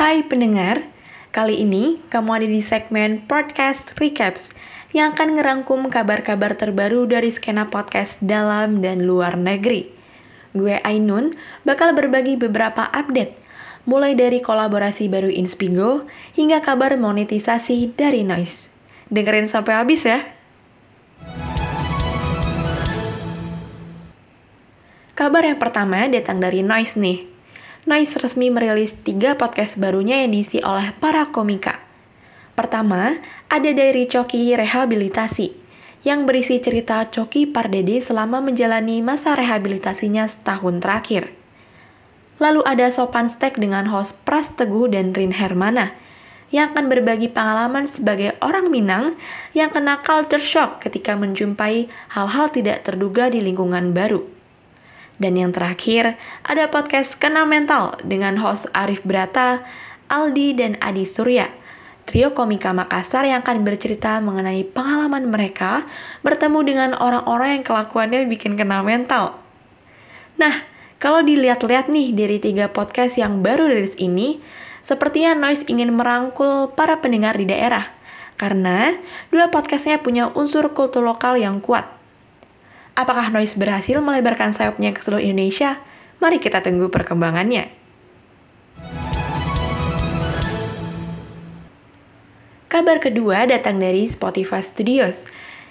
[0.00, 0.88] Hai pendengar,
[1.28, 4.48] kali ini kamu ada di segmen Podcast Recaps
[4.96, 9.92] yang akan ngerangkum kabar-kabar terbaru dari skena podcast dalam dan luar negeri.
[10.56, 11.36] Gue Ainun
[11.68, 13.36] bakal berbagi beberapa update,
[13.84, 18.72] mulai dari kolaborasi baru Inspigo hingga kabar monetisasi dari Noise.
[19.12, 20.24] Dengerin sampai habis ya.
[25.12, 27.29] Kabar yang pertama datang dari Noise nih.
[27.90, 31.82] Noise resmi merilis tiga podcast barunya yang diisi oleh para komika.
[32.54, 33.18] Pertama,
[33.50, 35.50] ada dari Coki Rehabilitasi,
[36.06, 41.34] yang berisi cerita Coki Pardede selama menjalani masa rehabilitasinya setahun terakhir.
[42.38, 45.90] Lalu ada Sopan Stek dengan host Pras Teguh dan Rin Hermana,
[46.54, 49.18] yang akan berbagi pengalaman sebagai orang Minang
[49.50, 54.39] yang kena culture shock ketika menjumpai hal-hal tidak terduga di lingkungan baru.
[55.20, 56.16] Dan yang terakhir,
[56.48, 59.60] ada podcast Kena Mental dengan host Arif Brata,
[60.08, 61.52] Aldi, dan Adi Surya.
[62.08, 65.84] Trio komika Makassar yang akan bercerita mengenai pengalaman mereka
[66.24, 69.36] bertemu dengan orang-orang yang kelakuannya bikin kena mental.
[70.40, 70.64] Nah,
[70.96, 74.40] kalau dilihat-lihat nih dari tiga podcast yang baru rilis ini,
[74.80, 77.92] sepertinya Noise ingin merangkul para pendengar di daerah.
[78.40, 78.96] Karena
[79.28, 81.99] dua podcastnya punya unsur kultur lokal yang kuat
[83.00, 85.80] Apakah Noise berhasil melebarkan sayapnya ke seluruh Indonesia?
[86.20, 87.72] Mari kita tunggu perkembangannya.
[92.68, 95.24] Kabar kedua datang dari Spotify Studios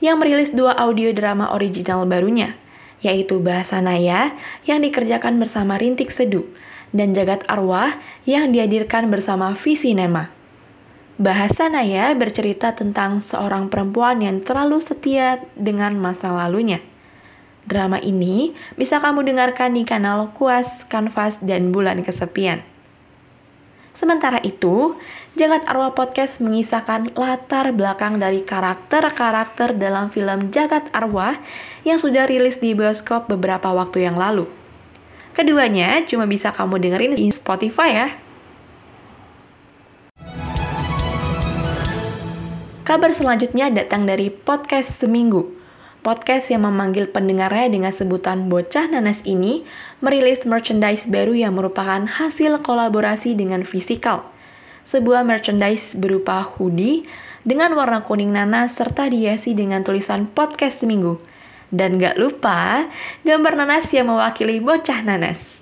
[0.00, 2.56] yang merilis dua audio drama original barunya,
[3.04, 4.32] yaitu Bahasa Naya
[4.64, 6.48] yang dikerjakan bersama Rintik Seduh
[6.96, 10.32] dan Jagat Arwah yang dihadirkan bersama Visinema.
[11.20, 16.80] Bahasa Naya bercerita tentang seorang perempuan yang terlalu setia dengan masa lalunya.
[17.70, 22.66] Drama ini bisa kamu dengarkan di kanal Kuas, Kanvas, dan Bulan Kesepian.
[23.94, 24.98] Sementara itu,
[25.38, 31.38] Jagat Arwah Podcast mengisahkan latar belakang dari karakter-karakter dalam film Jagat Arwah
[31.86, 34.50] yang sudah rilis di bioskop beberapa waktu yang lalu.
[35.38, 38.08] Keduanya cuma bisa kamu dengerin di Spotify ya.
[42.82, 45.59] Kabar selanjutnya datang dari podcast Seminggu.
[46.00, 49.68] Podcast yang memanggil pendengarnya dengan sebutan Bocah Nanas ini
[50.00, 54.24] merilis merchandise baru yang merupakan hasil kolaborasi dengan Physical.
[54.80, 57.04] Sebuah merchandise berupa hoodie
[57.44, 61.20] dengan warna kuning nanas serta dihiasi dengan tulisan podcast seminggu.
[61.68, 62.88] Dan gak lupa,
[63.20, 65.60] gambar nanas yang mewakili bocah nanas.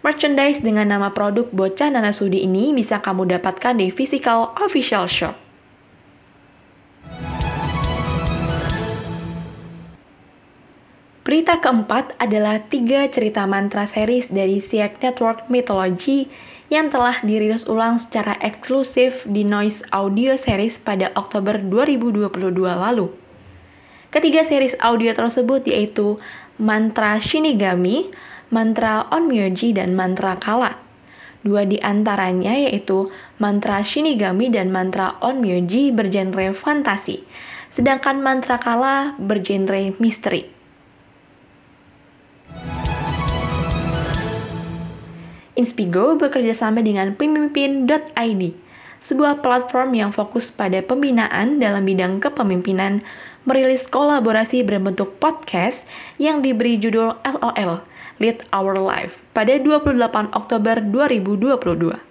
[0.00, 5.43] Merchandise dengan nama produk bocah nanas hoodie ini bisa kamu dapatkan di Physical Official Shop.
[11.34, 16.30] Berita keempat adalah tiga cerita mantra series dari Siak Network Mythology
[16.70, 23.10] yang telah dirilis ulang secara eksklusif di Noise Audio Series pada Oktober 2022 lalu.
[24.14, 26.22] Ketiga series audio tersebut yaitu
[26.54, 28.14] Mantra Shinigami,
[28.54, 30.78] Mantra Onmyoji, dan Mantra Kala.
[31.42, 33.10] Dua di antaranya yaitu
[33.42, 37.26] Mantra Shinigami dan Mantra Onmyoji bergenre fantasi,
[37.74, 40.53] sedangkan Mantra Kala bergenre misteri.
[45.54, 48.42] Inspigo bekerja sama dengan pemimpin.id,
[48.98, 53.06] sebuah platform yang fokus pada pembinaan dalam bidang kepemimpinan,
[53.46, 55.86] merilis kolaborasi berbentuk podcast
[56.18, 57.86] yang diberi judul LOL,
[58.18, 62.02] Lead Our Life, pada 28 Oktober 2022.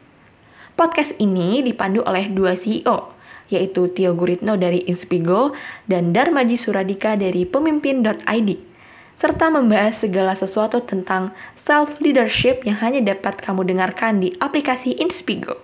[0.79, 3.11] Podcast ini dipandu oleh dua CEO,
[3.51, 5.51] yaitu Tio Guritno dari Inspigo
[5.83, 8.72] dan Darmaji Suradika dari pemimpin.id
[9.13, 15.61] serta membahas segala sesuatu tentang self-leadership yang hanya dapat kamu dengarkan di aplikasi Inspigo.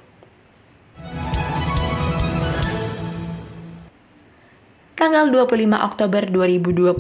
[5.00, 6.92] Tanggal 25 Oktober 2022,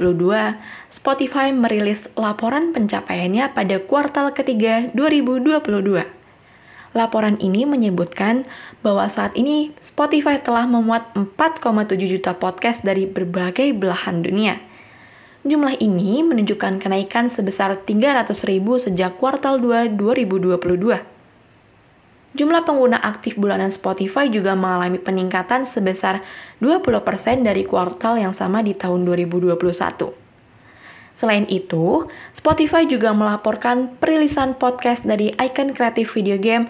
[0.87, 6.07] Spotify merilis laporan pencapaiannya pada kuartal ketiga 2022.
[6.95, 8.47] Laporan ini menyebutkan
[8.81, 14.63] bahwa saat ini Spotify telah memuat 4,7 juta podcast dari berbagai belahan dunia–
[15.47, 20.59] Jumlah ini menunjukkan kenaikan sebesar 300 ribu sejak kuartal 2 2022.
[22.35, 26.19] Jumlah pengguna aktif bulanan Spotify juga mengalami peningkatan sebesar
[26.59, 29.55] 20% dari kuartal yang sama di tahun 2021.
[31.15, 36.67] Selain itu, Spotify juga melaporkan perilisan podcast dari ikon kreatif video game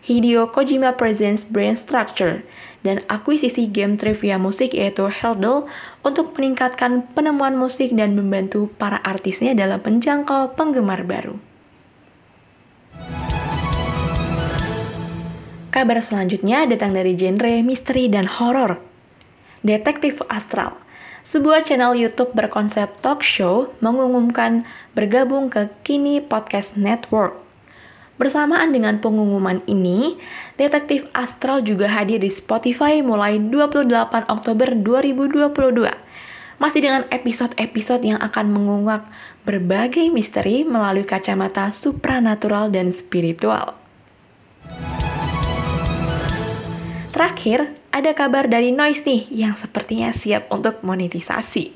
[0.00, 2.40] Hideo Kojima Presents Brain Structure
[2.80, 5.68] dan akuisisi game trivia musik yaitu Hurdle
[6.00, 11.36] untuk meningkatkan penemuan musik dan membantu para artisnya dalam menjangkau penggemar baru.
[15.70, 18.82] Kabar selanjutnya datang dari genre misteri dan horor.
[19.60, 20.80] Detektif Astral,
[21.20, 24.64] sebuah channel YouTube berkonsep talk show mengumumkan
[24.96, 27.49] bergabung ke Kini Podcast Network.
[28.20, 30.20] Bersamaan dengan pengumuman ini,
[30.60, 35.88] Detektif Astral juga hadir di Spotify mulai 28 Oktober 2022.
[36.60, 39.08] Masih dengan episode-episode yang akan mengungkap
[39.48, 43.80] berbagai misteri melalui kacamata supranatural dan spiritual.
[47.16, 51.72] Terakhir, ada kabar dari Noise nih yang sepertinya siap untuk monetisasi.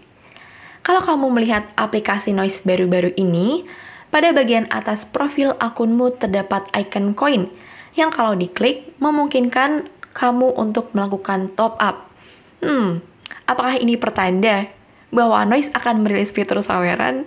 [0.85, 3.65] Kalau kamu melihat aplikasi Noise baru-baru ini,
[4.15, 7.51] pada bagian atas profil akunmu terdapat icon koin
[7.99, 12.07] yang kalau diklik memungkinkan kamu untuk melakukan top up.
[12.63, 13.03] Hmm,
[13.51, 14.71] apakah ini pertanda
[15.11, 17.27] bahwa Noise akan merilis fitur saweran?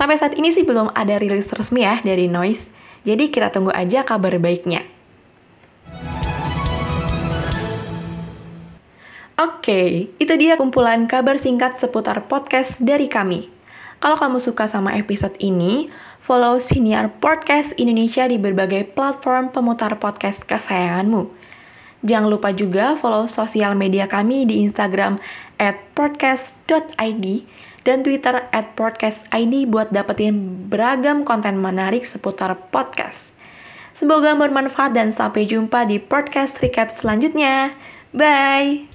[0.00, 2.72] Sampai saat ini sih belum ada rilis resmi ya dari Noise,
[3.04, 4.88] jadi kita tunggu aja kabar baiknya.
[9.36, 13.57] Oke, itu dia kumpulan kabar singkat seputar podcast dari kami.
[13.98, 15.90] Kalau kamu suka sama episode ini,
[16.22, 21.26] follow Senior Podcast Indonesia di berbagai platform pemutar podcast kesayanganmu.
[22.06, 25.18] Jangan lupa juga follow sosial media kami di Instagram
[25.98, 27.26] podcast.id
[27.82, 28.46] dan Twitter
[28.78, 33.34] podcastid buat dapetin beragam konten menarik seputar podcast.
[33.98, 37.74] Semoga bermanfaat dan sampai jumpa di podcast recap selanjutnya.
[38.14, 38.87] Bye!